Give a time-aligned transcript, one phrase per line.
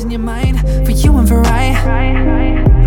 [0.00, 1.74] in your mind for you and for I.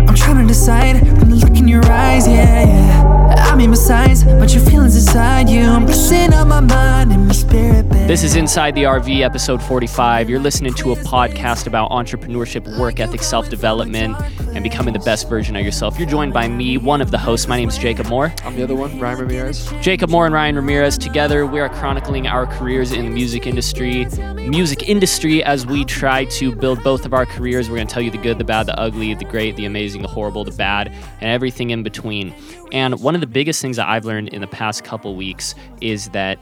[0.08, 3.25] I'm trying to decide from the look in your eyes, yeah, yeah.
[3.38, 5.62] I mean, besides, but your feelings inside you.
[5.62, 8.06] I'm messing up my mind and my spirit, babe.
[8.06, 10.30] This is Inside the RV, episode 45.
[10.30, 14.16] You're listening to a podcast about entrepreneurship, work ethic, self development,
[14.54, 15.98] and becoming the best version of yourself.
[15.98, 17.48] You're joined by me, one of the hosts.
[17.48, 18.32] My name is Jacob Moore.
[18.44, 19.72] I'm the other one, Ryan Ramirez.
[19.80, 24.06] Jacob Moore and Ryan Ramirez together, we are chronicling our careers in the music industry.
[24.36, 27.68] Music industry as we try to build both of our careers.
[27.68, 30.02] We're going to tell you the good, the bad, the ugly, the great, the amazing,
[30.02, 30.88] the horrible, the bad,
[31.20, 32.34] and everything in between.
[32.72, 36.08] And one of the biggest things that I've learned in the past couple weeks is
[36.10, 36.38] that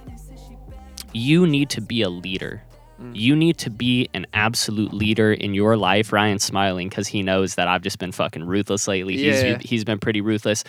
[1.13, 2.63] you need to be a leader.
[3.01, 3.17] Mm.
[3.17, 6.13] You need to be an absolute leader in your life.
[6.13, 9.17] Ryan's smiling because he knows that I've just been fucking ruthless lately.
[9.17, 9.59] Yeah.
[9.59, 10.65] He's, he's been pretty ruthless.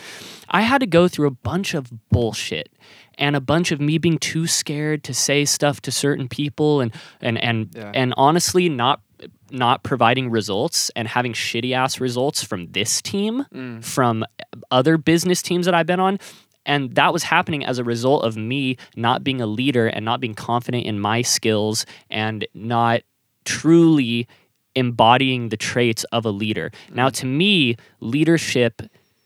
[0.48, 2.68] I had to go through a bunch of bullshit
[3.18, 6.92] and a bunch of me being too scared to say stuff to certain people and
[7.20, 7.92] and and Yeah.
[7.94, 9.00] and honestly not
[9.50, 13.84] not providing results and having shitty ass results from this team, Mm.
[13.84, 14.24] from
[14.70, 16.18] other business teams that I've been on.
[16.64, 20.20] And that was happening as a result of me not being a leader and not
[20.20, 23.02] being confident in my skills and not
[23.44, 24.26] truly
[24.74, 26.70] embodying the traits of a leader.
[26.92, 28.82] Now, to me, leadership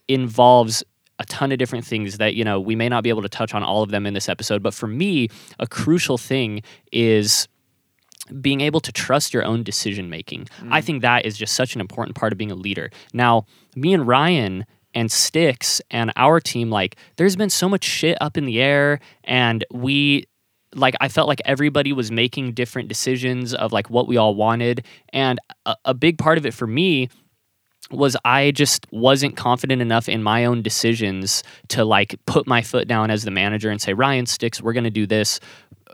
[0.07, 0.85] involves
[1.19, 3.53] a ton of different things that, you know, we may not be able to touch
[3.55, 5.29] on all of them in this episode, but for me,
[5.59, 7.49] a crucial thing is
[8.41, 10.49] being able to trust your own decision making.
[10.71, 10.85] I mm.
[10.85, 12.91] think that is just such an important part of being a leader.
[13.13, 18.19] Now, me and Ryan and Sticks and our team, like, there's been so much shit
[18.21, 20.27] up in the air, and we
[20.75, 24.87] like I felt like everybody was making different decisions of like what we all wanted.
[25.13, 27.09] And a, a big part of it for me
[27.91, 32.87] was I just wasn't confident enough in my own decisions to like put my foot
[32.87, 35.41] down as the manager and say, Ryan Sticks, we're gonna do this.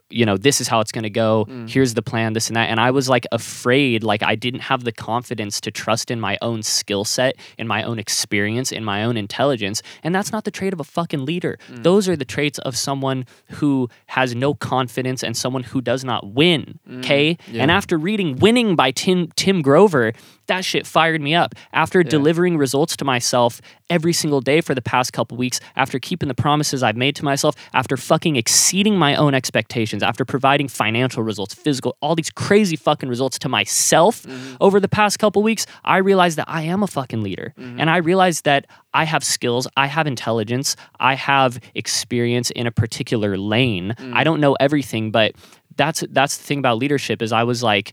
[0.09, 1.47] You know, this is how it's gonna go.
[1.49, 1.69] Mm.
[1.69, 2.69] Here's the plan, this and that.
[2.71, 6.39] And I was like afraid, like I didn't have the confidence to trust in my
[6.43, 9.83] own skill set, in my own experience, in my own intelligence.
[10.03, 11.59] And that's not the trait of a fucking leader.
[11.69, 11.83] Mm.
[11.83, 16.33] Those are the traits of someone who has no confidence and someone who does not
[16.33, 16.79] win.
[16.89, 16.99] Mm.
[17.01, 17.39] Okay.
[17.53, 20.13] And after reading Winning by Tim Tim Grover,
[20.47, 21.55] that shit fired me up.
[21.73, 26.29] After delivering results to myself every single day for the past couple weeks, after keeping
[26.29, 31.23] the promises I've made to myself, after fucking exceeding my own expectations, after providing financial
[31.23, 34.57] results, physical, all these crazy fucking results to myself mm-hmm.
[34.61, 37.55] over the past couple weeks, I realized that I am a fucking leader.
[37.59, 37.81] Mm-hmm.
[37.81, 42.73] And I realized that I have skills, I have intelligence, I have experience in a
[42.73, 43.95] particular lane.
[43.99, 44.25] I mm.
[44.25, 45.35] don't know everything, but
[45.77, 47.93] that's that's the thing about leadership is I was like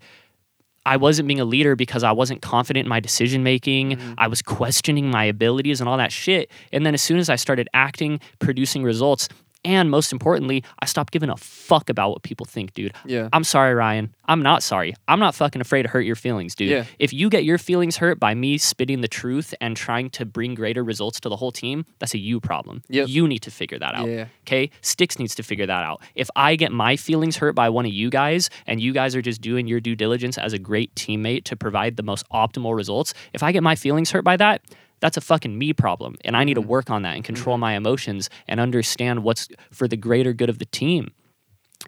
[0.86, 3.92] I wasn't being a leader because I wasn't confident in my decision making.
[3.92, 4.14] Mm-hmm.
[4.18, 6.52] I was questioning my abilities and all that shit.
[6.72, 9.30] And then as soon as I started acting, producing results,
[9.66, 12.94] and most importantly, I stopped giving a fuck about what people think, dude.
[13.06, 13.30] Yeah.
[13.32, 14.14] I'm sorry, Ryan.
[14.26, 14.94] I'm not sorry.
[15.08, 16.70] I'm not fucking afraid to hurt your feelings, dude.
[16.70, 16.86] Yeah.
[17.00, 20.54] If you get your feelings hurt by me spitting the truth and trying to bring
[20.54, 22.84] greater results to the whole team, that's a you problem.
[22.90, 23.10] Yep.
[23.10, 24.08] You need to figure that out.
[24.08, 24.28] Yeah.
[24.42, 24.70] Okay?
[24.82, 26.02] Sticks needs to figure that out.
[26.16, 29.22] If I get my feelings hurt by one of you guys and you guys are
[29.22, 33.14] just doing your due diligence as a great teammate to provide the most optimal results,
[33.34, 34.62] if I get my feelings hurt by that,
[35.04, 36.16] that's a fucking me problem.
[36.24, 36.70] And I need to mm-hmm.
[36.70, 37.62] work on that and control mm-hmm.
[37.62, 41.12] my emotions and understand what's for the greater good of the team.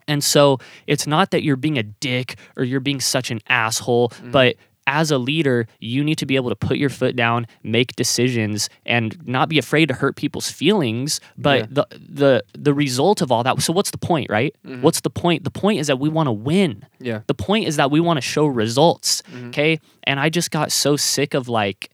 [0.06, 4.10] And so it's not that you're being a dick or you're being such an asshole,
[4.10, 4.32] mm-hmm.
[4.32, 7.96] but as a leader, you need to be able to put your foot down, make
[7.96, 11.22] decisions, and not be afraid to hurt people's feelings.
[11.38, 11.66] But Yeah.
[11.72, 13.62] the the the result of all that.
[13.62, 14.54] So what's the point, right?
[14.82, 15.46] What's the point?
[15.46, 16.86] The point is that we want to win.
[17.00, 17.22] Yeah.
[17.28, 19.24] The point is that we want to show results.
[19.32, 19.48] Mm-hmm.
[19.48, 19.80] Okay.
[20.04, 21.90] And I just got so sick of like,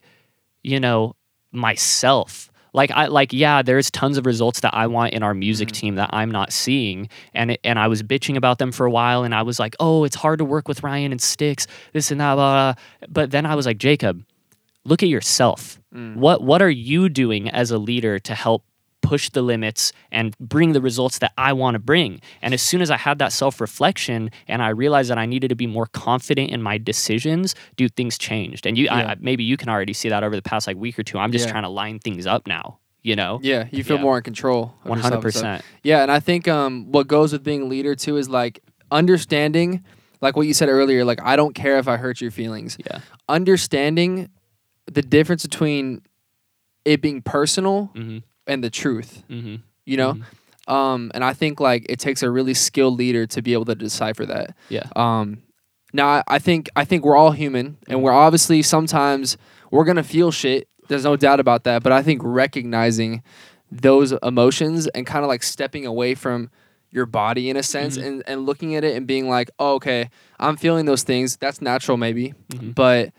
[0.63, 1.15] you know,
[1.51, 2.49] myself.
[2.73, 5.81] Like I like yeah, there's tons of results that I want in our music Mm-hmm.
[5.87, 8.91] team that I'm not seeing, and it, and I was bitching about them for a
[8.91, 12.11] while, and I was like, oh, it's hard to work with Ryan and Sticks, this
[12.11, 12.83] and that, blah, blah.
[13.09, 14.23] But then I was like, Jacob,
[14.85, 15.81] look at yourself.
[15.93, 16.15] Mm.
[16.15, 18.63] What what are you doing as a leader to help
[19.01, 22.21] push the limits and bring the results that I want to bring?
[22.41, 25.49] And as soon as I had that self reflection and I realized that I needed
[25.49, 28.65] to be more confident in my decisions, dude, things changed.
[28.65, 28.95] And you, Yeah.
[29.11, 31.17] I, maybe you can already see that over the past like week or two.
[31.17, 31.51] I'm just Yeah.
[31.51, 32.79] trying to line things up now.
[33.03, 34.03] You know, Yeah, you feel Yeah.
[34.03, 34.75] more in control.
[34.83, 35.63] one hundred percent.
[35.81, 38.61] Yeah, and I think um, what goes with being a leader too is like
[38.91, 39.83] understanding,
[40.21, 41.03] like what you said earlier.
[41.03, 42.77] Like I don't care if I hurt your feelings.
[42.85, 42.99] Yeah.
[43.27, 44.29] Understanding
[44.85, 46.03] the difference between
[46.85, 48.19] it being personal Mm-hmm.
[48.47, 49.23] And the truth.
[49.29, 49.55] Mm-hmm.
[49.85, 50.71] You know, Mhm.
[50.73, 53.75] um, and I think like it takes a really skilled leader to be able to
[53.75, 54.55] decipher that.
[54.69, 54.83] Yeah.
[54.95, 55.41] Um,
[55.93, 59.37] now I, think I think we're all human, and we're obviously sometimes
[59.71, 60.67] we're gonna feel shit.
[60.87, 61.83] There's no doubt about that.
[61.83, 63.23] But I think recognizing
[63.71, 66.49] those emotions and kind of like stepping away from
[66.91, 68.05] your body in a sense Mhm.
[68.05, 70.09] and, and looking at it and being like, oh, okay,
[70.39, 71.37] I'm feeling those things.
[71.37, 72.33] That's natural, maybe.
[72.51, 72.75] Mhm.
[72.75, 73.13] But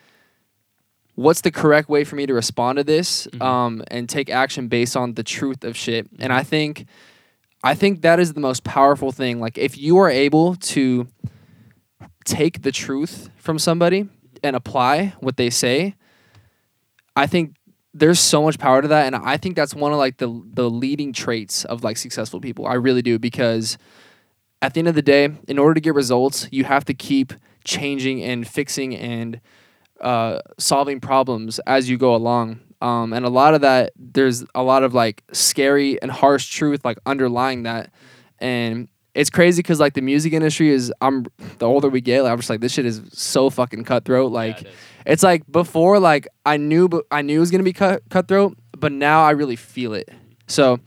[1.15, 3.43] what's the correct way for me to respond to this Mhm.
[3.43, 6.09] um, and take action based on the truth of shit?
[6.19, 6.87] And I think,
[7.63, 9.39] I think that is the most powerful thing.
[9.41, 11.07] Like, if you are able to
[12.25, 14.09] take the truth from somebody
[14.43, 15.95] and apply what they say,
[17.15, 17.55] I think
[17.95, 20.71] there's so much power to that and I think that's one of like the the
[20.71, 22.67] leading traits of like successful people.
[22.67, 23.77] I really do because
[24.63, 27.35] at the end of the day, in order to get results, you have to keep
[27.65, 29.41] changing and fixing and
[30.03, 32.61] uh, solving problems as you go along.
[32.81, 36.85] Um, and a lot of that, there's a lot of like scary and harsh truth
[36.85, 37.93] like underlying that.
[38.39, 41.27] And it's crazy because like the music industry is, I'm
[41.59, 44.33] the older we get, like, I'm just like this shit is so fucking cutthroat.
[44.33, 44.67] Like
[45.07, 48.59] it's like before, like I knew, but I knew it was gonna be cut cutthroat,
[48.77, 50.09] but now I really feel it.
[50.49, 50.81] So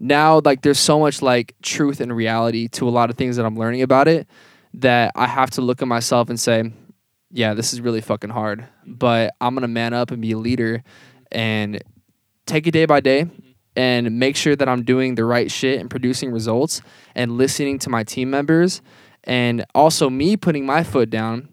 [0.00, 3.46] now, like, there's so much like truth and reality to a lot of things that
[3.46, 4.28] I'm learning about it
[4.74, 6.72] that I have to look at myself and say,
[7.34, 10.84] yeah, this is really fucking hard, but I'm gonna man up and be a leader
[11.32, 11.82] and
[12.46, 13.26] take it day by day
[13.74, 16.80] and make sure that I'm doing the right shit and producing results
[17.16, 18.82] and listening to my team members
[19.24, 21.48] and also me putting my foot down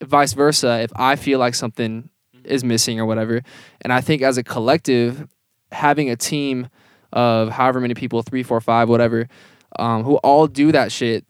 [0.00, 2.10] vice versa if I feel like something
[2.44, 3.42] is missing or whatever.
[3.80, 5.26] And I think as a collective,
[5.72, 6.68] having a team
[7.12, 9.26] of however many people, three, four, five, whatever,
[9.80, 11.24] um, who all do that shit,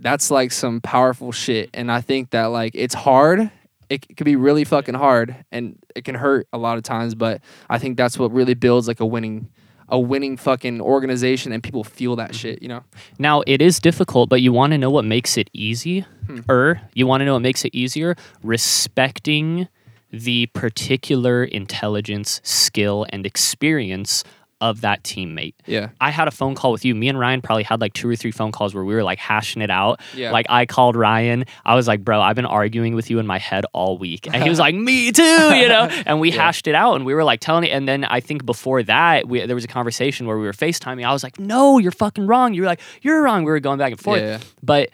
[0.00, 1.70] that's like some powerful shit.
[1.74, 3.50] And I think that like it's hard.
[3.90, 7.14] It c- can be really fucking hard and it can hurt a lot of times,
[7.14, 7.40] but
[7.70, 9.48] I think that's what really builds like a winning
[9.90, 12.82] a winning fucking organization and people feel that shit, you know?
[13.18, 16.40] Now it is difficult, but you want to know what makes it easy, Hmm.
[16.50, 18.14] or you want to know what makes it easier?
[18.42, 19.66] Respecting
[20.12, 24.24] the particular intelligence, skill, and experience
[24.60, 25.54] of that teammate.
[25.66, 25.90] Yeah.
[26.00, 26.92] I had a phone call with you.
[26.94, 29.18] Me and Ryan probably had like two or three phone calls where we were like
[29.20, 30.00] hashing it out.
[30.16, 30.32] Yeah.
[30.32, 31.44] Like I called Ryan.
[31.64, 34.26] I was like, bro, I've been arguing with you in my head all week.
[34.26, 35.88] And he was like, me too, you know?
[36.06, 36.42] And we Yeah.
[36.42, 37.68] hashed it out and we were like telling it.
[37.70, 41.06] And then I think before that, we, there was a conversation where we were FaceTiming.
[41.06, 42.52] I was like, no, you're fucking wrong.
[42.52, 43.44] You were like, you're wrong.
[43.44, 44.20] We were going back and forth.
[44.22, 44.40] Yeah.
[44.62, 44.90] But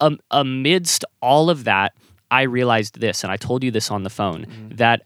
[0.00, 1.92] um, amidst all of that,
[2.30, 4.76] I realized this, and I told you this on the phone, Mm-hmm.
[4.76, 5.02] that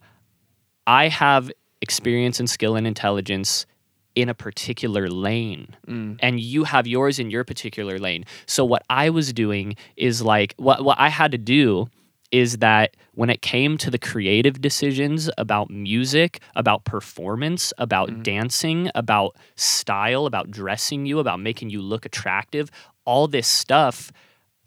[0.87, 3.67] I have experience and skill and intelligence
[4.14, 6.19] in a particular lane Mm.
[6.20, 8.25] and you have yours in your particular lane.
[8.46, 11.88] So what I was doing is like what what I had to do
[12.32, 18.90] is that when it came to the creative decisions about music, about performance, about dancing,
[18.94, 22.70] about style, about dressing you, about making you look attractive,
[23.05, 24.11] all this stuff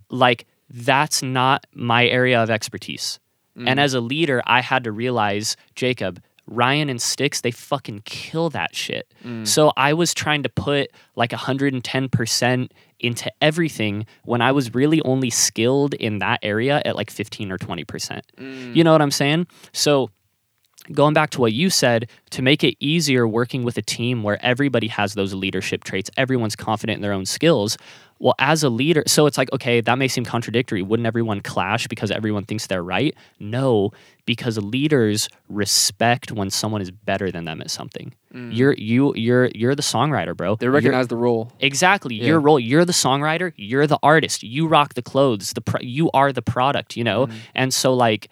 [0.10, 3.20] like that's not my area of expertise.
[3.68, 8.50] And as a leader, I had to realize, Jacob, Ryan and Sticks, they fucking kill
[8.50, 9.12] that shit.
[9.24, 9.48] Mm.
[9.48, 15.30] So I was trying to put like 110% into everything when I was really only
[15.30, 18.22] skilled in that area at like 15 or 20%.
[18.38, 18.76] Mm.
[18.76, 19.48] You know what I'm saying?
[19.72, 20.10] So
[20.92, 24.44] going back to what you said, to make it easier working with a team where
[24.44, 27.78] everybody has those leadership traits, everyone's confident in their own skills.
[28.20, 30.82] Well, as a leader, so it's like, okay, that may seem contradictory.
[30.82, 33.16] Wouldn't everyone clash because everyone thinks they're right?
[33.40, 33.92] No,
[34.26, 38.14] because leaders respect when someone is better than them at something.
[38.34, 38.56] Mm.
[38.56, 40.56] You're you you're you're the songwriter, bro.
[40.56, 41.54] They You're- recognize the role.
[41.62, 42.16] Exactly.
[42.16, 42.28] Yeah.
[42.28, 42.60] Your role.
[42.60, 43.54] You're the songwriter.
[43.56, 44.44] You're the artist.
[44.44, 45.54] You rock the clothes.
[45.54, 46.98] The pro- you are the product.
[46.98, 47.28] You know.
[47.28, 47.34] Mm.
[47.56, 48.30] And so like,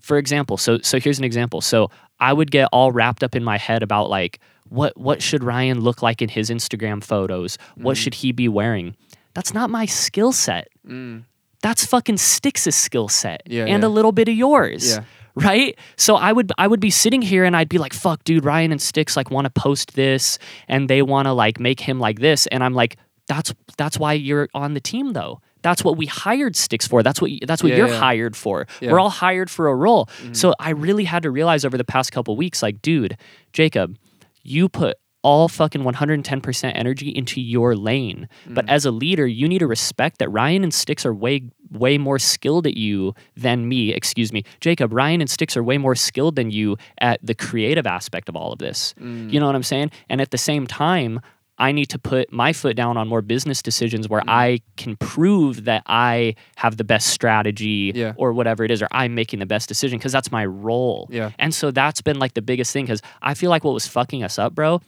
[0.00, 1.60] for example, so so here's an example.
[1.60, 1.90] So
[2.20, 4.38] I would get all wrapped up in my head about like
[4.68, 7.58] what what should Ryan look like in his Instagram photos?
[7.76, 8.00] What mm.
[8.00, 8.96] should he be wearing?
[9.38, 10.66] That's not my skill set.
[10.84, 11.22] Mm.
[11.62, 13.88] That's fucking Sticks' skill set Yeah, and yeah.
[13.88, 15.04] a little bit of yours Yeah.
[15.36, 18.44] right so i would i would be sitting here and i'd be like fuck dude
[18.44, 22.00] ryan and sticks like want to post this and they want to like make him
[22.00, 22.96] like this and i'm like
[23.28, 27.20] that's that's why you're on the team though that's what we hired sticks for that's
[27.22, 28.00] what that's what Yeah, you're yeah.
[28.00, 28.86] hired for Yeah.
[28.88, 28.92] Mm-hmm.
[28.92, 32.10] we're all hired for a role so i really had to realize over the past
[32.10, 33.16] couple weeks like dude
[33.52, 33.96] jacob
[34.42, 38.28] you put all fucking 110% energy into your lane.
[38.46, 38.70] But Mm.
[38.70, 42.18] as a leader, you need to respect that Ryan and Sticks are way way more
[42.18, 44.42] skilled at you than me, excuse me.
[44.58, 48.34] Jacob, Ryan and Sticks are way more skilled than you at the creative aspect of
[48.36, 48.94] all of this.
[48.98, 49.30] Mm.
[49.30, 49.90] You know what I'm saying?
[50.08, 51.20] And at the same time,
[51.58, 54.10] I need to put my foot down on more business decisions Mm.
[54.10, 58.14] where I can prove that I have the best strategy Yeah.
[58.16, 61.06] or whatever it is, or I'm making the best decision because that's my role.
[61.12, 61.32] Yeah.
[61.38, 64.22] And so that's been like the biggest thing because I feel like what was fucking
[64.24, 64.80] us up, bro,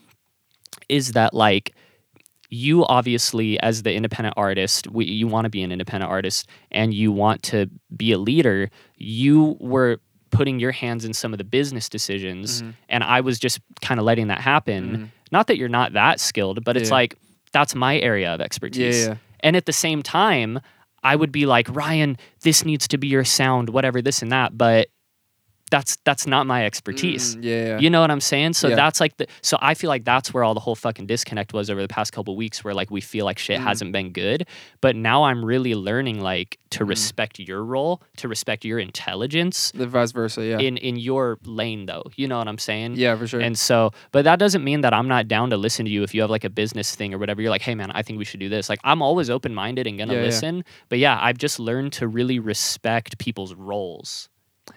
[0.89, 1.73] is that like
[2.49, 6.93] you obviously as the independent artist we, you want to be an independent artist and
[6.93, 9.99] you want to be a leader you were
[10.31, 12.73] putting your hands in some of the business decisions Mhm.
[12.89, 15.07] and i was just kind of letting that happen Mhm.
[15.31, 16.95] not that you're not that skilled but it's Yeah.
[16.95, 17.15] like
[17.53, 19.07] that's my area of expertise.
[19.07, 19.15] yeah.
[19.41, 20.61] And at the same time,
[21.03, 24.57] I would be like, Ryan, this needs to be your sound, whatever, this and that.
[24.57, 24.87] But
[25.71, 27.35] that's that's not my expertise.
[27.35, 27.79] Mm, yeah, yeah.
[27.79, 28.53] You know what I'm saying?
[28.53, 28.75] So Yeah.
[28.75, 31.69] that's like the so I feel like that's where all the whole fucking disconnect was
[31.71, 33.63] over the past couple weeks where like we feel like shit Mhm.
[33.63, 34.45] hasn't been good.
[34.81, 36.89] But now I'm really learning like to Mhm.
[36.89, 40.45] respect your role, to respect your intelligence the vice versa.
[40.45, 42.03] Yeah, in in your lane though.
[42.15, 42.95] You know what I'm saying?
[42.97, 43.39] yeah, for sure.
[43.41, 46.13] And so, but that doesn't mean that I'm not down to listen to you if
[46.13, 47.41] you have like a business thing or whatever.
[47.41, 48.69] You're like, hey man, I think we should do this.
[48.69, 50.25] Like, I'm always open minded and gonna Yeah, yeah.
[50.25, 50.63] listen.
[50.89, 54.29] But yeah, I've just learned to really respect people's roles.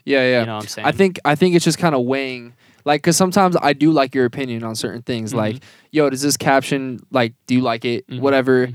[0.04, 0.40] Yeah, yeah.
[0.40, 0.86] You know what I'm saying?
[0.86, 4.14] I think I think it's just kind of weighing, like, because sometimes I do like
[4.14, 5.32] your opinion on certain things.
[5.32, 5.36] Mhm.
[5.36, 7.34] Like, yo, does this caption like?
[7.46, 8.06] Do you like it?
[8.08, 8.66] Mhm, Whatever.
[8.68, 8.74] mhm.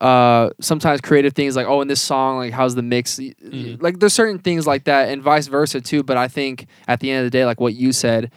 [0.00, 3.20] Uh, sometimes creative things like, oh, in this song, like, how's the mix?
[3.20, 3.80] Mhm.
[3.80, 6.02] Like, there's certain things like that, and vice versa too.
[6.02, 8.32] But I think at the end of the day, like what you said,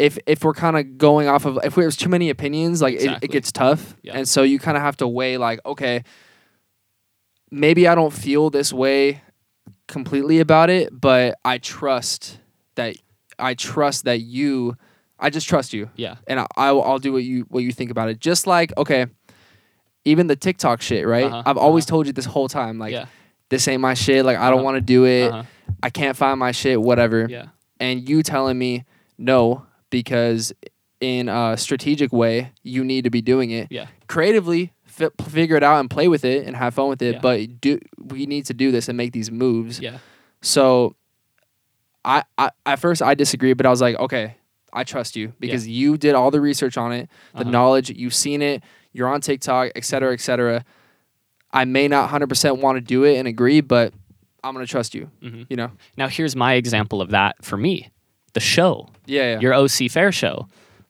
[0.00, 3.22] if if we're kind of going off of if there's too many opinions, like it,
[3.22, 4.16] it gets tough, Yeah.
[4.16, 6.02] and so you kind of have to weigh like, okay,
[7.50, 9.22] maybe I don't feel this way
[9.90, 12.38] completely about it, but I trust
[12.76, 12.96] that
[13.38, 14.76] I trust that you,
[15.18, 16.16] I just trust you, Yeah.
[16.26, 18.20] and I, I'll, I'll do what you what you think about it.
[18.20, 19.06] Just like okay,
[20.04, 21.24] even the TikTok shit, right?
[21.24, 21.90] Uh-huh, I've always uh-huh.
[21.90, 23.06] told you this whole time, like yeah.
[23.50, 24.24] this ain't my shit.
[24.24, 24.64] Like I don't Uh-huh.
[24.64, 25.30] want to do it.
[25.30, 25.42] Uh-huh.
[25.82, 26.80] I can't find my shit.
[26.80, 27.26] Whatever.
[27.28, 27.46] Yeah.
[27.78, 28.84] And you telling me
[29.18, 30.52] no because
[31.00, 33.68] in a strategic way you need to be doing it.
[33.70, 33.86] Yeah.
[34.06, 34.72] Creatively
[35.08, 37.14] fi- figure it out and play with it and have fun with it.
[37.14, 37.20] Yeah.
[37.20, 39.80] But do we need to do this and make these moves?
[39.80, 39.98] Yeah.
[40.42, 40.94] So
[42.04, 44.36] I, I at first I disagreed, but I was like, okay,
[44.72, 47.50] I trust you because you did all the research on it, the Uh-huh.
[47.50, 50.64] knowledge, you've seen it, you're on TikTok, et cetera, et cetera.
[51.52, 53.92] I may not 100% want to do it and agree, but
[54.44, 55.46] I'm going to trust you, Mhm.
[55.50, 55.72] you know?
[55.96, 57.90] Now here's my example of that for me.
[58.32, 58.88] The show.
[59.06, 59.40] Yeah, yeah.
[59.40, 60.46] your OC Fair show.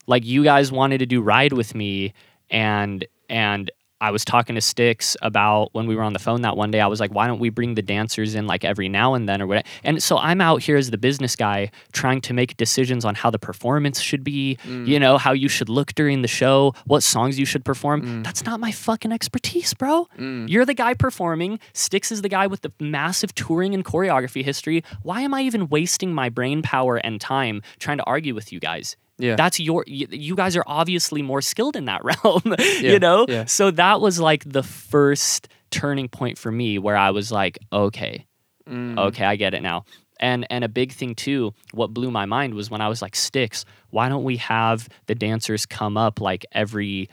[0.07, 2.13] Like you guys wanted to do ride with me
[2.51, 6.57] and and I was talking to Sticks about when we were on the phone that
[6.57, 6.81] one day.
[6.81, 9.43] I was like, why don't we bring the dancers in like every now and then
[9.43, 9.67] or whatever?
[9.85, 13.29] And so I'm out here as the business guy trying to make decisions on how
[13.31, 14.87] the performance should be, Mm.
[14.87, 18.03] you know, how you should look during the show, what songs you should perform.
[18.03, 18.25] Mm.
[18.25, 20.09] That's not my fucking expertise, bro.
[20.19, 20.49] Mm.
[20.49, 21.61] You're the guy performing.
[21.75, 24.83] Sticks is the guy with the massive touring and choreography history.
[25.03, 28.61] Why am I even wasting my brain power and time trying to argue with you
[28.61, 28.97] guys?
[29.21, 29.37] Yeah.
[29.37, 33.27] That's your you guys are obviously more skilled in that realm, Yeah, you know?
[33.29, 33.45] yeah.
[33.45, 38.27] So that was like the first turning point for me where I was like, okay,
[38.69, 38.99] Mm.
[38.99, 39.85] okay, I get it now.
[40.21, 43.17] And and a big thing too, what blew my mind was when I was like,
[43.17, 47.09] Sticks, why don't we have the dancers come up like every,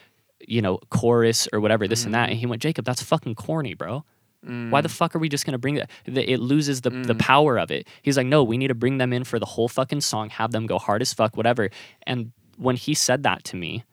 [0.46, 2.30] you know, chorus or whatever, this and that?
[2.30, 4.04] And he went, Jacob, that's fucking corny, bro.
[4.48, 4.70] Mm.
[4.70, 5.90] Why the fuck are we just gonna bring that?
[6.06, 7.20] It loses the, the Mm.
[7.20, 7.88] power of it.
[8.02, 10.52] He's like, no, we need to bring them in for the whole fucking song, have
[10.52, 11.70] them go hard as fuck, whatever.
[12.04, 13.84] And when he said that to me,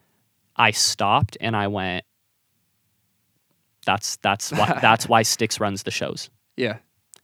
[0.57, 2.05] I stopped and I went,
[3.87, 6.31] that's that's why that's why Sticks runs the shows.
[6.57, 6.79] Yeah.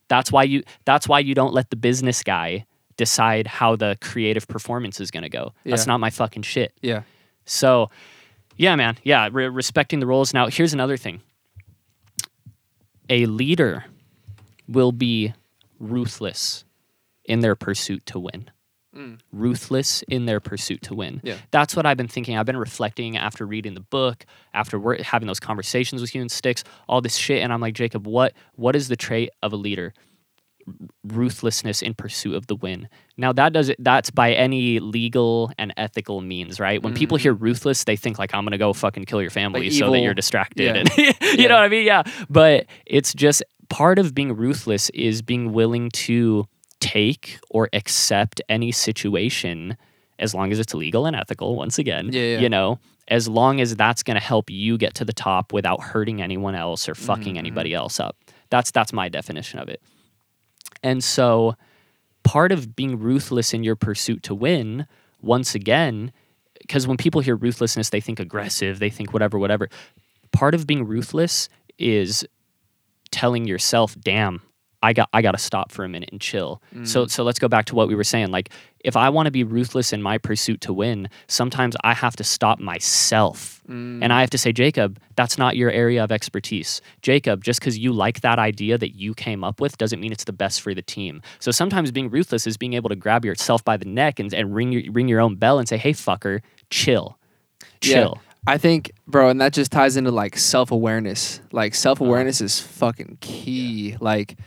[0.09, 4.47] That's why you that's why you don't let the business guy decide how the creative
[4.49, 5.53] performance is gonna go.
[5.65, 6.73] That's not my fucking shit.
[6.83, 7.03] Yeah.
[7.47, 7.91] So,
[8.57, 8.99] yeah, man.
[9.05, 10.35] Yeah, re- respecting the roles.
[10.35, 11.23] Now, here's another thing
[13.11, 13.85] a leader
[14.67, 15.35] will be
[15.79, 16.64] ruthless
[17.25, 18.50] in their pursuit to win.
[18.97, 19.21] Mm.
[19.33, 21.21] Ruthless in their pursuit to win.
[21.23, 21.37] Yeah.
[21.50, 22.37] That's what I've been thinking.
[22.37, 24.25] I've been reflecting after reading the book,
[24.55, 28.07] after having those conversations with you and Sticks, all this shit, and I'm like, Jacob,
[28.07, 29.93] what what is the trait of a leader?
[31.05, 32.88] Ruthlessness in pursuit of the win.
[33.17, 36.83] Now that does it that's by any legal and ethical means, right?
[36.83, 39.62] When people hear ruthless, they think like I'm going to go fucking kill your family
[39.64, 40.75] Like so that you're distracted Yeah.
[40.75, 41.49] and you Yeah.
[41.49, 41.87] know what I mean?
[41.87, 42.02] Yeah.
[42.29, 46.47] But it's just part of being ruthless is being willing to
[46.81, 49.76] take or accept any situation
[50.19, 52.11] as long as it's legal and ethical once again.
[52.12, 52.38] Yeah, yeah.
[52.40, 55.81] You know, as long as that's going to help you get to the top without
[55.83, 58.17] hurting anyone else or fucking Mhm, anybody else up.
[58.50, 59.81] That's that's my definition of it.
[60.83, 61.57] And so
[62.23, 64.87] part of being ruthless in your pursuit to win,
[65.21, 66.13] once again,
[66.61, 69.69] because when people hear ruthlessness, they think aggressive, they think whatever, whatever.
[70.33, 72.25] Part of being ruthless is
[73.11, 74.43] telling yourself, damn,
[74.83, 76.63] I got I gotta stop for a minute and chill.
[76.85, 78.31] So so let's go back to what we were saying.
[78.31, 82.17] Like if I want to be ruthless in my pursuit to win, sometimes I have
[82.17, 83.61] to stop myself.
[83.69, 84.03] Mm.
[84.03, 86.81] And I have to say, Jacob, that's not your area of expertise.
[87.03, 90.25] Jacob, just because you like that idea that you came up with doesn't mean it's
[90.25, 91.21] the best for the team.
[91.41, 94.55] So sometimes being ruthless is being able to grab yourself by the neck and, and
[94.55, 97.19] ring your ring your own bell and say, Hey fucker, chill.
[97.81, 97.93] Chill.
[97.93, 98.03] Yeah.
[98.03, 98.21] Chill.
[98.47, 101.41] I think, bro, and that just ties into like self awareness.
[101.53, 103.97] Like self awareness is fucking key.
[104.01, 104.39] Like,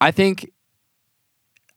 [0.00, 0.50] I think,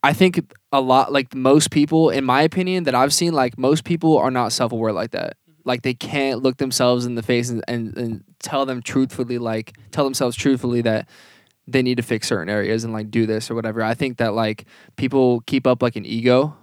[0.02, 1.12] I think a lot.
[1.12, 4.72] Like most people, in my opinion, that I've seen, like most people are not self
[4.72, 5.36] aware like that.
[5.60, 5.68] Mm-hmm.
[5.68, 9.76] like they can't look themselves in the face and, and, and tell them truthfully like
[9.90, 11.08] tell themselves truthfully that
[11.66, 13.82] they need to fix certain areas and like do this or whatever.
[13.82, 14.64] I think that like
[14.96, 16.56] people keep up like an ego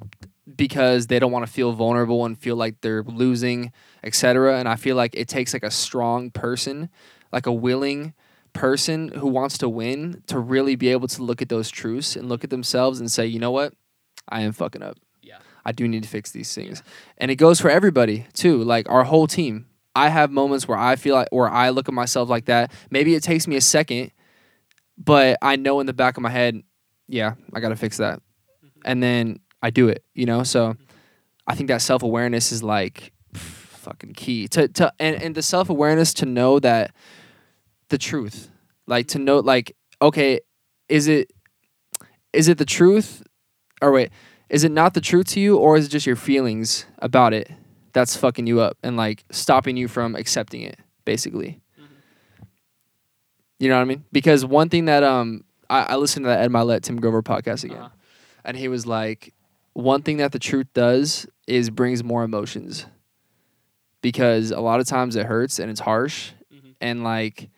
[0.00, 0.28] mm-hmm.
[0.54, 3.72] because they don't want to feel vulnerable and feel like they're losing,
[4.04, 4.58] etc.
[4.58, 6.90] And I feel like it takes like a strong person,
[7.32, 8.14] like a willing
[8.56, 12.28] person who wants to win to really be able to look at those truths and
[12.28, 13.74] look at themselves and say, you know what?
[14.28, 14.96] I am fucking up.
[15.22, 15.38] Yeah.
[15.64, 16.82] I do need to fix these things.
[17.18, 19.66] And it goes for everybody too, like our whole team.
[19.94, 22.72] I have moments where I feel like, or I look at myself like that.
[22.90, 24.10] Maybe it takes me a second,
[24.96, 26.62] but I know in the back of my head,
[27.08, 28.18] yeah, I got to fix that.
[28.18, 28.80] Mm-hmm.
[28.84, 30.42] And then I do it, you know?
[30.42, 30.82] So mm-hmm.
[31.46, 35.42] I think that self awareness is like pff, fucking key to, to and, and the
[35.42, 36.94] self awareness to know that
[37.88, 38.50] the truth,
[38.86, 40.40] like to know, like, okay,
[40.88, 41.30] is it,
[42.32, 43.22] is it the truth?
[43.82, 44.10] Or wait,
[44.48, 47.50] is it not the truth to you or is it just your feelings about it
[47.92, 51.60] that's fucking you up and like stopping you from accepting it basically?
[53.58, 54.04] You know what i mean?
[54.12, 57.64] Because one thing that um i, I listened to that ed mylett tim grover podcast
[57.64, 57.78] again.
[57.78, 57.88] Uh-huh.
[58.44, 59.32] and he was like
[59.72, 62.86] one thing that the truth does is brings more emotions.
[64.02, 66.32] Because a lot of times it hurts and it's harsh.
[66.52, 66.74] Mhm.
[66.80, 67.50] and like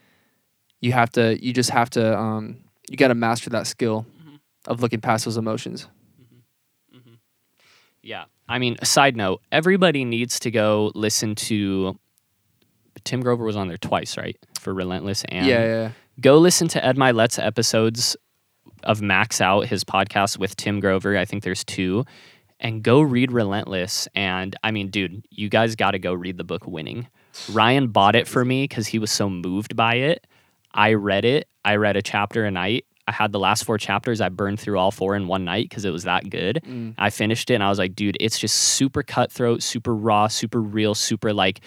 [0.81, 2.59] you have to you just have to um
[2.89, 4.39] you got to master that skill Mhm.
[4.67, 5.89] of looking past those emotions
[8.03, 8.25] Yeah.
[8.49, 11.99] I mean, a side note, everybody needs to go listen to
[13.05, 14.37] Tim Grover was on there twice, right?
[14.59, 18.17] For Relentless and yeah yeah go listen to Ed Mylett's episodes
[18.85, 21.17] of Max Out, his podcast with Tim Grover.
[21.19, 22.05] I think there's two.
[22.61, 24.09] And go read Relentless.
[24.15, 27.07] And I mean, dude, you guys got to go read the book Winning.
[27.53, 30.27] Ryan bought it for me because he was so moved by it.
[30.75, 31.49] I read it.
[31.65, 32.85] I read a chapter a night.
[33.07, 34.21] I had the last four chapters.
[34.21, 36.61] I burned through all four in one night because it was that good.
[36.65, 36.95] Mm.
[36.99, 40.61] I finished it and I was like, dude, it's just super cutthroat, super raw, super
[40.61, 41.61] real, super like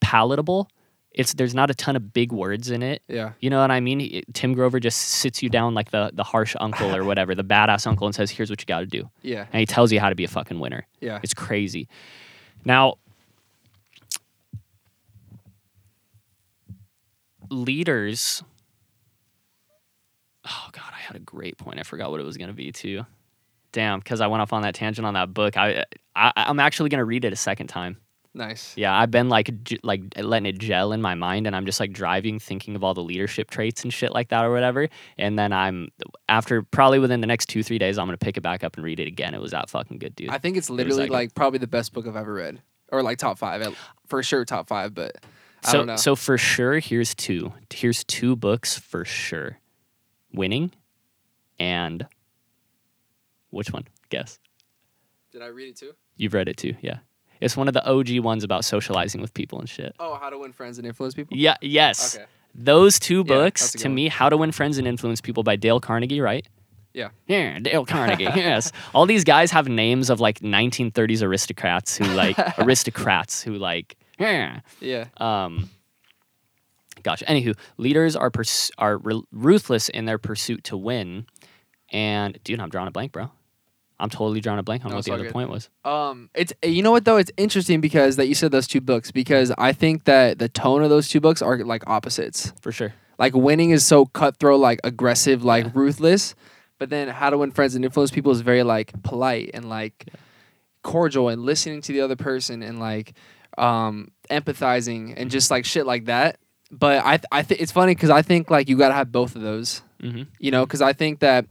[0.00, 0.68] palatable.
[1.14, 3.02] It's there's not a ton of big words in it.
[3.06, 4.00] yeah You know what I mean?
[4.00, 7.44] He- Tim Grover just sits you down like the the harsh uncle or whatever, the
[7.44, 10.00] badass uncle, and says, "Here's what you got to do," yeah and he tells you
[10.00, 10.86] how to be a fucking winner.
[11.00, 11.86] yeah It's crazy.
[12.64, 12.94] Now,
[17.52, 18.42] leaders.
[20.44, 21.78] Oh God, I had a great point.
[21.78, 23.06] I forgot what it was going to be too.
[23.70, 25.56] Damn, because I went off on that tangent on that book.
[25.56, 25.84] I,
[26.14, 27.96] I I'm actually going to read it a second time.
[28.34, 31.64] nice Yeah, I've been like j- like letting it gel in my mind, and I'm
[31.64, 34.88] just like driving, thinking of all the leadership traits and shit like that or whatever.
[35.16, 35.88] And then I'm
[36.28, 38.84] after probably within the next two three days, I'm gonna pick it back up and
[38.84, 39.32] read it again.
[39.34, 40.30] It was that fucking good, dude.
[40.30, 42.60] I think it's literally like like probably the best book I've ever read,
[42.90, 43.74] or like top five,
[44.06, 44.92] for sure top five.
[44.92, 45.16] But
[45.64, 47.52] so so for sure, here's two.
[47.72, 49.58] Here's two books for sure.
[50.32, 50.72] Winning,
[51.58, 52.06] and
[53.50, 53.84] which one?
[54.08, 54.38] Guess.
[55.30, 55.92] Did I read it too?
[56.16, 56.98] You've read it too, yeah.
[57.40, 59.94] It's one of the OG ones about socializing with people and shit.
[59.98, 61.36] Oh, How to Win Friends and Influence People.
[61.36, 61.56] Yeah.
[61.60, 62.14] Yes.
[62.16, 62.24] Okay.
[62.54, 63.94] Those two books good to one.
[63.96, 66.46] me, How to Win Friends and Influence People by Dale Carnegie, right?
[66.94, 67.08] Yeah.
[67.26, 68.24] Yeah, Dale Carnegie.
[68.36, 68.70] yes.
[68.94, 73.96] All these guys have names of like 1930s aristocrats who like aristocrats who like
[74.30, 74.60] yeah.
[74.80, 75.04] Yeah.
[75.18, 75.70] Um
[77.02, 81.26] gosh, anywho, leaders are purs- are re- ruthless in their pursuit to win.
[81.90, 83.30] And dude, I'm drawing a blank, bro.
[83.98, 85.32] I'm totally drawing a blank on No, what the other good.
[85.32, 85.68] point was.
[85.84, 89.10] Um, it's you know what though, it's interesting because that you said those two books
[89.12, 92.52] because I think that the tone of those two books are like opposites.
[92.60, 92.94] For sure.
[93.18, 96.34] Like winning is so cutthroat, like aggressive, like ruthless,
[96.78, 100.06] but then how to win friends and influence people is very like polite and like
[100.82, 103.12] cordial and listening to the other person and like
[103.58, 106.38] um empathizing and just like shit like that.
[106.70, 109.36] But I th- I think it's funny because I think like you gotta have both
[109.36, 109.82] of those.
[110.02, 110.22] Mm-hmm.
[110.40, 111.46] you know because i think that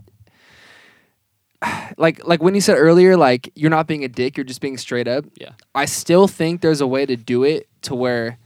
[1.98, 4.78] like like when you said earlier like you're not being a dick you're just being
[4.78, 5.52] straight up Yeah.
[5.74, 8.38] i still think there's a way to do it to where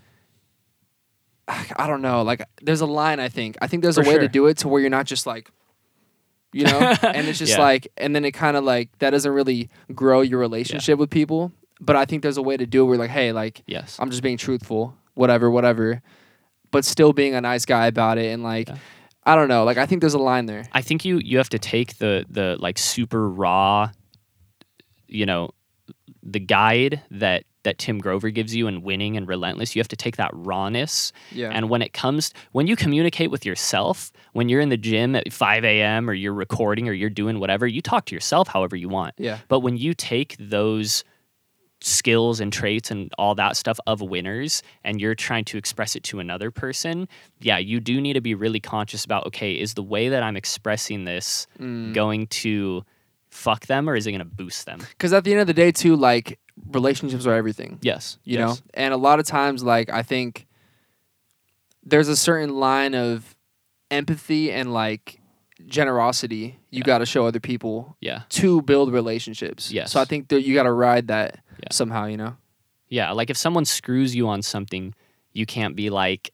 [1.47, 4.19] i don't know like there's a line i think i think there's For a way
[4.19, 5.49] to do it to where you're not just like
[6.53, 7.61] you know and it's just Yeah.
[7.63, 11.51] like and then it kind of like that doesn't really grow your relationship with people
[11.79, 13.97] but i think there's a way to do it where like hey like Yes.
[13.99, 16.01] i'm just being truthful whatever whatever
[16.71, 18.77] but still being a nice guy about it and like Yeah.
[19.25, 21.49] i don't know like i think there's a line there I think you you have
[21.49, 23.89] to take the the like super raw,
[25.07, 25.51] you know,
[26.23, 29.75] the guide that that Tim Grover gives you in winning and relentless.
[29.75, 33.45] You have to take that rawness, yeah and when it comes when you communicate with
[33.45, 36.09] yourself, when you're in the gym at 5 a.m.
[36.09, 39.13] or you're recording or you're doing whatever, you talk to yourself however you want.
[39.17, 41.03] yeah But when you take those
[41.85, 46.01] skills and traits and all that stuff of winners and you're trying to express it
[46.01, 47.07] to another person,
[47.41, 50.35] yeah, you do need to be really conscious about okay, is the way that I'm
[50.35, 51.93] expressing this Mm.
[51.93, 52.83] going to
[53.29, 54.79] fuck them or is it going to boost them?
[54.79, 56.39] Because at the end of the day, too, like
[56.71, 57.77] relationships are everything.
[57.81, 58.17] Yes.
[58.23, 58.47] you yes.
[58.49, 60.47] know and a lot of times like i think
[61.83, 63.35] there's a certain line of
[63.91, 65.19] empathy and like
[65.67, 66.83] generosity you Yeah.
[66.85, 68.21] got to show other people Yeah.
[68.29, 69.91] to build relationships Yes.
[69.91, 71.67] so i think that you got to ride that Yeah.
[71.71, 72.35] somehow you know
[72.87, 74.93] Yeah, like if someone screws you on something,
[75.33, 76.31] you can't be like,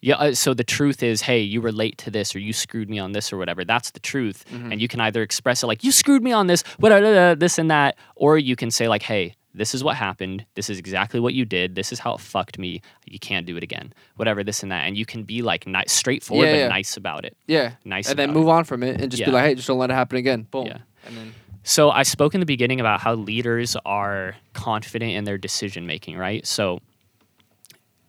[0.00, 0.16] yeah.
[0.16, 2.98] uh, So the truth is, hey, you were late to this, or you screwed me
[2.98, 3.62] on this, or whatever.
[3.62, 4.72] That's the truth, Mm-hmm.
[4.72, 7.70] and you can either express it like you screwed me on this, whatever, this and
[7.70, 10.44] that, or you can say like, hey, this is what happened.
[10.54, 11.74] This is exactly what you did.
[11.74, 12.80] This is how it fucked me.
[13.06, 13.92] You can't do it again.
[14.16, 16.68] Whatever, this and that, and you can be like nice, straightforward, Yeah, but yeah.
[16.68, 17.36] nice about it.
[17.46, 19.78] yeah Nice and then move on from it and just be like hey just don't
[19.78, 20.78] let it happen again boom Yeah.
[21.06, 25.38] and then So I spoke in the beginning about how leaders are confident in their
[25.38, 26.46] decision making, right?
[26.46, 26.80] So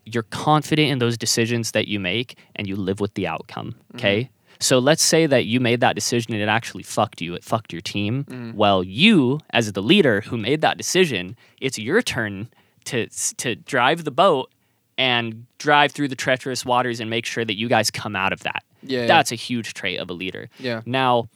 [0.06, 3.98] you're confident in those decisions that you make and you live with the outcome, mm-hmm.
[3.98, 4.30] okay?
[4.60, 7.72] So let's say that you made that decision and it actually fucked you, it fucked
[7.72, 8.24] your team.
[8.26, 8.54] Mm.
[8.56, 12.50] Well, you as the leader who made that decision, it's your turn
[12.86, 14.52] to to drive the boat
[14.98, 18.42] and drive through the treacherous waters and make sure that you guys come out of
[18.44, 18.64] that.
[18.82, 19.08] Yeah, yeah.
[19.08, 20.50] That's a huge trait of a leader.
[20.60, 20.82] Yeah.
[20.86, 21.30] Now,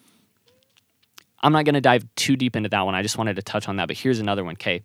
[1.44, 2.96] I'm not going to dive too deep into that one.
[2.96, 3.88] I just wanted to touch on that.
[3.88, 4.82] But here's another one, Kay.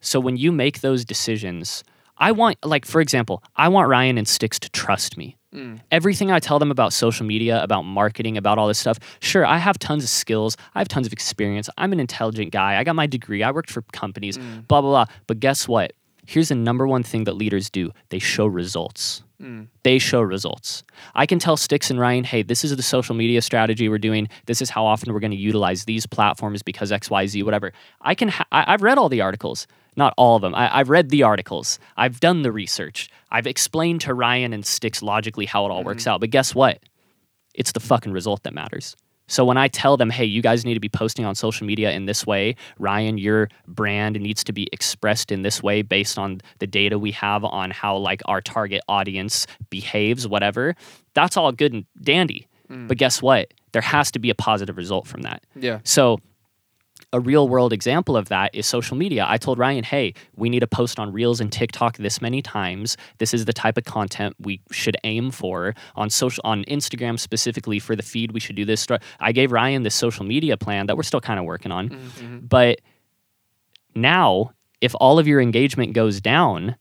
[0.00, 1.84] So when you make those decisions,
[2.18, 5.36] I want, like, for example, I want Ryan and Sticks to trust me.
[5.54, 5.80] Mm.
[5.90, 9.58] Everything I tell them about social media, about marketing, about all this stuff, sure, I
[9.58, 10.56] have tons of skills.
[10.74, 11.68] I have tons of experience.
[11.76, 12.78] I'm an intelligent guy.
[12.78, 13.42] I got my degree.
[13.42, 14.66] I worked for companies, mm.
[14.68, 15.14] blah, blah, blah.
[15.26, 15.92] But guess what?
[16.26, 19.66] Here's the number one thing that leaders do they show results mm.
[19.82, 20.82] they show results.
[21.14, 24.28] I can tell Sticks and Ryan, hey, this is the social media strategy we're doing.
[24.46, 27.72] This is how often we're going to utilize these platforms because X, Y, Z, whatever.
[28.00, 28.28] I can.
[28.28, 30.54] Ha- I- I've read all the articles, not all of them.
[30.54, 31.78] I- I've read the articles.
[31.96, 33.10] I've done the research.
[33.30, 36.10] I've explained to Ryan and Sticks logically how it all works mm-hmm.
[36.10, 36.20] out.
[36.20, 36.80] But guess what?
[37.54, 38.96] It's the fucking result that matters.
[39.28, 41.90] So when I tell them, hey, you guys need to be posting on social media
[41.92, 46.40] in this way, Ryan, your brand needs to be expressed in this way based on
[46.58, 50.74] the data we have on how like our target audience behaves, whatever.
[51.14, 52.46] That's all good and dandy.
[52.70, 52.88] Mm.
[52.88, 53.54] But guess what?
[53.72, 55.42] There has to be a positive result from that.
[55.56, 56.18] yeah So,
[57.12, 59.26] a real world example of that is social media.
[59.28, 62.96] I told Ryan, hey, we need to post on Reels and TikTok this many times.
[63.18, 67.78] This is the type of content we should aim for on social on Instagram specifically
[67.78, 68.32] for the feed.
[68.32, 68.86] We should do this.
[69.20, 71.90] I gave Ryan this social media plan that we're still kind of working on.
[71.90, 72.46] Mm-hmm, mm-hmm.
[72.46, 72.80] But
[73.94, 76.76] now, if all of your engagement goes down,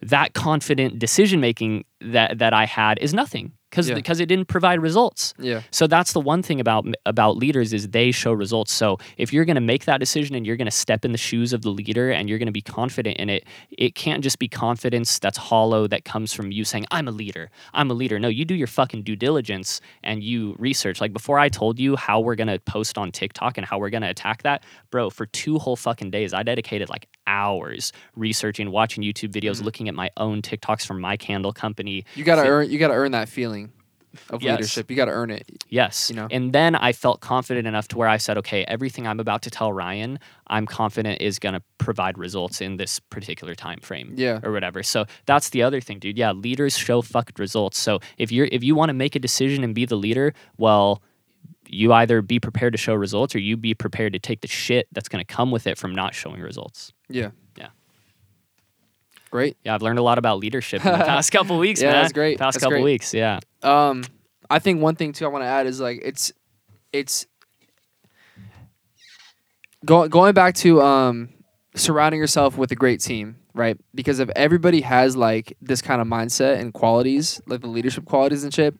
[0.00, 3.96] that confident decision making that that I had is nothing because Yeah.
[3.96, 5.34] because it didn't provide results.
[5.38, 8.72] yeah So that's the one thing about about leaders is they show results.
[8.72, 11.18] So if you're going to make that decision and you're going to step in the
[11.18, 14.38] shoes of the leader and you're going to be confident in it, it can't just
[14.38, 17.50] be confidence that's hollow that comes from you saying I'm a leader.
[17.72, 18.18] I'm a leader.
[18.20, 21.00] No, you do your fucking due diligence and you research.
[21.00, 23.90] Like before I told you how we're going to post on TikTok and how we're
[23.90, 28.70] going to attack that, bro, for two whole fucking days I dedicated like hours researching,
[28.70, 29.64] watching YouTube videos, mm-hmm.
[29.64, 32.04] looking at my own TikToks from my candle company.
[32.14, 33.63] you gotta earn you gotta earn that feeling
[34.30, 34.58] of Yes.
[34.58, 36.10] leadership you gotta earn it Yes.
[36.10, 36.28] You know?
[36.30, 39.50] And then I felt confident enough to where I said, okay, everything I'm about to
[39.50, 44.14] tell Ryan, I'm confident is going to provide results in this particular time frame.
[44.16, 44.38] Yeah.
[44.42, 44.82] Or whatever.
[44.82, 46.16] So that's the other thing, dude.
[46.18, 47.78] Yeah, leaders show fucked results.
[47.78, 51.02] So if you're if you want to make a decision and be the leader, well,
[51.66, 54.86] you either be prepared to show results or you be prepared to take the shit
[54.92, 56.92] that's going to come with it from not showing results.
[57.08, 57.68] yeah Yeah.
[59.30, 62.02] great Yeah, I've learned a lot about leadership in the past couple weeks, Yeah, man.
[62.02, 62.38] that's great.
[62.38, 62.84] Past That's couple great.
[62.84, 63.40] weeks, yeah.
[63.64, 64.04] Um,
[64.50, 66.32] I think one thing too I want to add is like it's
[66.92, 67.26] it's
[69.84, 71.28] going going back to um
[71.74, 73.76] surrounding yourself with a great team, right?
[73.94, 78.44] Because if everybody has like this kind of mindset and qualities, like the leadership qualities
[78.44, 78.74] and shit.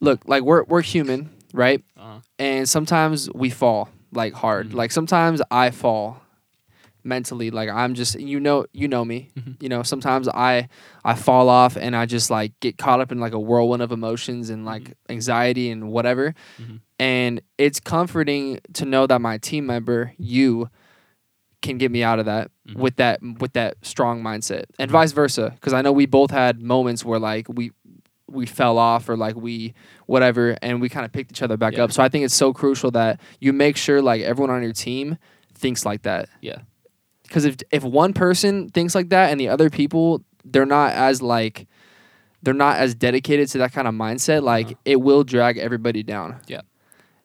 [0.00, 1.82] Look, like we're we're human, right?
[1.96, 2.20] Uh-huh.
[2.38, 4.70] And sometimes we fall like hard.
[4.70, 4.74] Mhm.
[4.74, 6.21] Like sometimes I fall
[7.04, 9.62] mentally like i'm just you know you know me Mhm.
[9.62, 10.68] you know sometimes i
[11.04, 13.92] i fall off and i just like get caught up in like a whirlwind of
[13.92, 16.80] emotions and like anxiety and whatever Mhm.
[16.98, 20.68] and it's comforting to know that my team member you
[21.60, 22.76] can get me out of that Mhm.
[22.76, 24.92] with that with that strong mindset and Mhm.
[24.92, 27.70] vice versa because i know we both had moments where like we
[28.28, 29.74] we fell off or like we
[30.06, 31.84] whatever and we kind of picked each other back Yeah.
[31.84, 34.72] up so i think it's so crucial that you make sure like everyone on your
[34.72, 35.18] team
[35.54, 36.58] thinks like that Yeah.
[37.32, 41.22] Because if if one person thinks like that and the other people they're not as
[41.22, 41.66] like
[42.42, 44.74] they're not as dedicated to that kind of mindset like Uh-huh.
[44.84, 46.60] it will drag everybody down Yeah.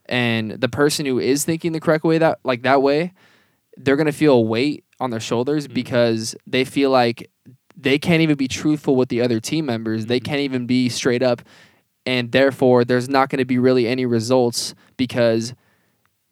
[0.08, 3.12] and the person who is thinking the correct way that like that way
[3.76, 5.74] they're gonna feel a weight on their shoulders Mhm.
[5.74, 7.30] because they feel like
[7.76, 10.24] they can't even be truthful with the other team members they Mhm.
[10.26, 11.41] can't even be straight up
[12.06, 15.54] and therefore there's not going to be really any results because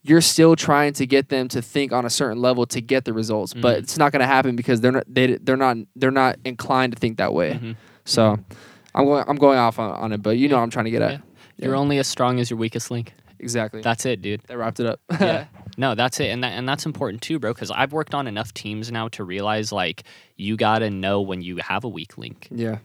[0.07, 3.13] you're still trying to get them to think on a certain level to get the
[3.13, 3.79] results, but Mhm.
[3.83, 6.99] it's not going to happen because they're not they they're not they're not inclined to
[6.99, 7.53] think that way.
[7.53, 7.75] Mhm.
[8.05, 8.37] So
[8.93, 10.91] I'm going I'm going off on, on it, but you know what I'm trying to
[10.91, 11.11] get at.
[11.11, 11.17] Yeah.
[11.67, 13.13] You're only as strong as your weakest link.
[13.39, 13.81] Exactly.
[13.81, 14.41] That's it, dude.
[14.47, 14.99] that wrapped it up.
[15.19, 15.45] yeah.
[15.77, 17.53] No, that's it, and that and that's important too, bro.
[17.53, 20.03] Because I've worked on enough teams now to realize like
[20.37, 22.77] you gotta know when you have a weak link, yeah.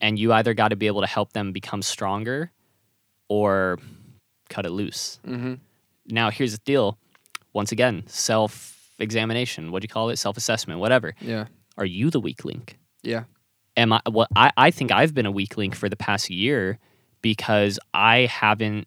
[0.00, 2.50] and you either got to be able to help them become stronger,
[3.28, 3.78] or
[4.48, 5.20] cut it loose.
[5.24, 5.54] Mm-hmm.
[6.06, 6.98] Now, here's the deal.
[7.52, 9.70] Once again, self examination.
[9.72, 10.16] What do you call it?
[10.16, 10.80] Self assessment.
[10.80, 11.14] Whatever.
[11.20, 11.46] Yeah.
[11.78, 12.78] Are you the weak link?
[13.02, 13.24] Yeah.
[13.76, 16.78] am I Well, I, I think I've been a weak link for the past year
[17.22, 18.86] because I haven't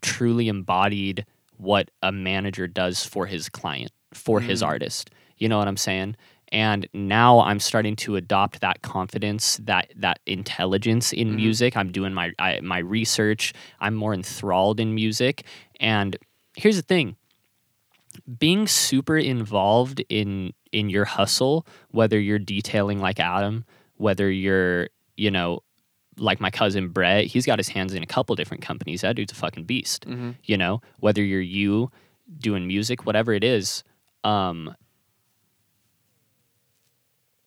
[0.00, 1.24] truly embodied
[1.58, 4.66] what a manager does for his client, for his Mm.
[4.66, 5.10] artist.
[5.38, 6.16] You know what I'm saying?
[6.52, 11.36] And now I'm starting to adopt that confidence, that that intelligence in Mhm.
[11.36, 11.76] music.
[11.76, 13.52] I'm doing my I, my research.
[13.80, 15.44] I'm more enthralled in music.
[15.80, 16.16] And
[16.56, 17.16] here's the thing:
[18.38, 23.64] being super involved in in your hustle, whether you're detailing like Adam,
[23.96, 25.60] whether you're you know
[26.18, 29.02] like my cousin Brett, he's got his hands in a couple different companies.
[29.02, 30.06] That dude's a fucking beast.
[30.06, 30.30] Mm-hmm.
[30.44, 31.90] You know, whether you're you
[32.38, 33.84] doing music, whatever it is.
[34.24, 34.74] Um,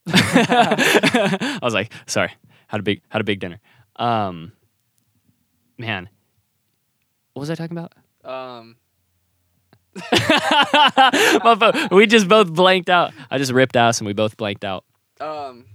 [0.08, 2.32] I was like, sorry,
[2.68, 3.60] had a big had a big dinner.
[3.96, 4.54] Um,
[5.78, 6.10] man,
[7.34, 7.94] what was I talking about?
[8.24, 8.76] Um.
[11.92, 13.14] We just both blanked out.
[13.30, 14.86] I just ripped ass and we both blanked out.
[15.20, 15.66] Um.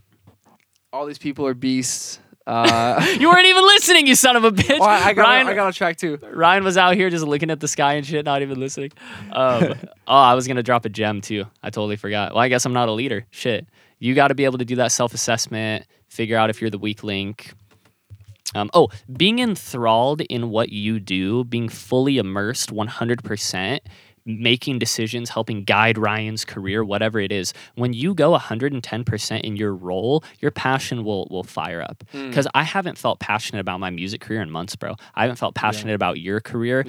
[0.92, 2.20] All these people are beasts.
[2.46, 3.02] Uh.
[3.18, 4.78] You weren't even listening, you son of a bitch.
[4.78, 6.18] well, I got Ryan, I got a track too.
[6.30, 8.90] Ryan was out here just looking at the sky and shit, not even listening.
[9.32, 9.74] Um,
[10.06, 11.46] oh, I was gonna drop a gem too.
[11.62, 12.34] I totally forgot.
[12.34, 13.24] Well, I guess I'm not a leader.
[13.30, 13.66] Shit,
[13.98, 16.76] you got to be able to do that self assessment, figure out if you're the
[16.76, 17.54] weak link.
[18.54, 23.80] Um, oh, being enthralled in what you do, being fully immersed 100%,
[24.26, 27.52] making decisions, helping guide Ryan's career, whatever it is.
[27.74, 32.04] When you go 110% in your role, your passion will will fire up.
[32.12, 32.28] Mm.
[32.28, 34.94] Because I haven't felt passionate about my music career in months, bro.
[35.14, 36.84] I haven't felt passionate about your career.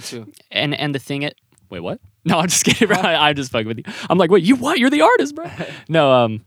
[0.52, 1.36] And and the thing it
[1.70, 2.00] wait what?
[2.28, 2.98] No, I'm just kidding, bro.
[3.04, 3.84] I, I'm just fucking with you.
[4.10, 4.80] I'm like, wait, you what?
[4.80, 5.46] You're the artist, bro.
[5.88, 6.44] No, um,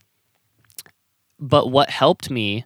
[1.38, 2.64] but what helped me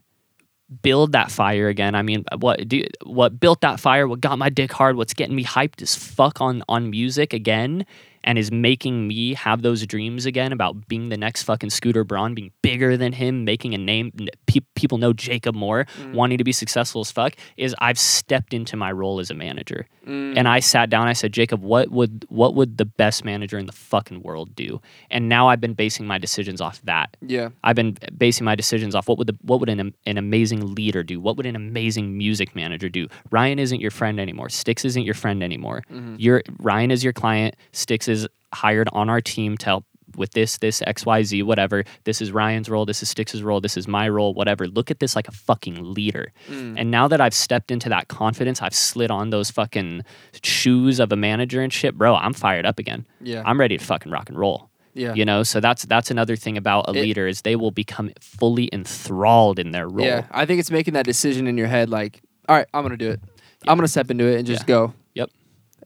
[0.80, 1.94] build that fire again?
[1.94, 4.08] I mean, what do what built that fire?
[4.08, 4.96] What got my dick hard?
[4.96, 7.84] What's getting me hyped as fuck on on music again?
[8.24, 12.34] And is making me have those dreams again about being the next fucking Scooter Braun,
[12.34, 14.12] being bigger than him, making a name.
[14.52, 16.14] Pe- people know Jacob Moore, Mm.
[16.14, 17.34] wanting to be successful as fuck.
[17.56, 20.34] Is I've stepped into my role as a manager Mm.
[20.36, 21.06] and I sat down.
[21.08, 24.80] I said, Jacob, what would what would the best manager in the fucking world do?
[25.10, 27.16] And now I've been basing my decisions off that.
[27.26, 27.48] yeah.
[27.64, 31.02] I've been basing my decisions off what would the what would an an amazing leader
[31.02, 31.20] do?
[31.20, 33.06] What would an amazing music manager do?
[33.30, 34.48] Ryan isn't your friend anymore.
[34.48, 35.82] Sticks isn't your friend anymore.
[35.92, 36.16] Mhm.
[36.18, 37.54] Your Ryan is your client.
[37.72, 39.84] Sticks is hired on our team to help
[40.16, 41.84] with this, this, X, Y, Z, whatever.
[42.04, 42.84] This is Ryan's role.
[42.86, 43.60] This is Sticks' role.
[43.60, 44.34] This is my role.
[44.34, 44.66] Whatever.
[44.68, 46.32] Look at this like a fucking leader.
[46.48, 46.74] Mm.
[46.78, 50.02] And now that I've stepped into that confidence, I've slid on those fucking
[50.42, 52.14] shoes of a manager and shit, bro.
[52.14, 53.06] I'm fired up again.
[53.20, 53.42] Yeah.
[53.44, 54.70] I'm ready to fucking rock and roll.
[54.94, 55.14] yeah.
[55.14, 58.10] You know, so that's that's another thing about a It- leader is they will become
[58.20, 60.04] fully enthralled in their role.
[60.06, 62.96] Yeah, I think it's making that decision in your head, like, all right, I'm gonna
[62.98, 63.20] do it.
[63.66, 64.66] I'm gonna step into it and just Yeah.
[64.66, 64.94] go.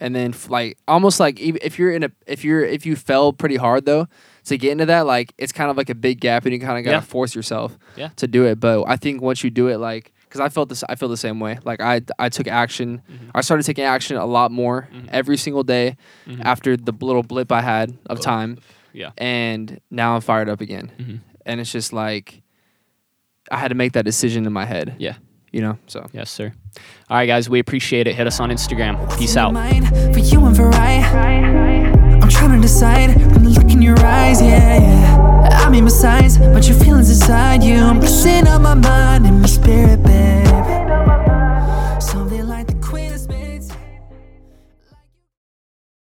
[0.01, 3.57] And then, like, almost like if you're in a, if you're, if you fell pretty
[3.57, 4.09] hard though,
[4.45, 6.79] to get into that, like, it's kind of like a big gap, and you kind
[6.79, 7.01] of gotta Yeah.
[7.01, 8.09] force yourself, Yeah.
[8.17, 8.61] to do it.
[8.61, 11.17] But I think once you do it, like, because I felt this, I feel the
[11.17, 11.59] same way.
[11.65, 13.01] Like, I, I took action.
[13.11, 13.31] Mhm.
[13.35, 15.09] I started taking action a lot more Mhm.
[15.11, 16.43] every single day Mhm.
[16.45, 18.23] after the little blip I had of Oh.
[18.23, 18.59] time,
[18.93, 19.11] Yeah.
[19.19, 20.93] and now I'm fired up again.
[20.99, 21.21] Mhm.
[21.47, 22.43] And it's just like,
[23.51, 24.97] I had to make that decision in my head.
[24.99, 25.15] Yeah.
[25.53, 26.07] You know, so.
[26.13, 26.53] Yes, sir.
[27.09, 28.15] All right, guys, we appreciate it.
[28.15, 29.19] Hit us on Instagram.
[29.19, 29.53] Peace out.
[30.13, 31.03] for you and for I.
[32.23, 35.61] I'm trying to decide from the look in your eyes, yeah, yeah.
[35.67, 37.77] I my signs, but your feelings inside you.
[37.77, 40.36] I'm messing up my mind and my spirit, babe.